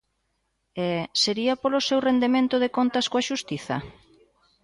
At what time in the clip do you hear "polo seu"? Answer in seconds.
1.61-1.99